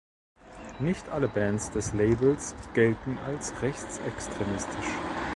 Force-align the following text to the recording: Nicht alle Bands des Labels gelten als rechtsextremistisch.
Nicht 0.79 1.09
alle 1.09 1.27
Bands 1.27 1.69
des 1.69 1.93
Labels 1.93 2.55
gelten 2.73 3.19
als 3.19 3.61
rechtsextremistisch. 3.61 4.87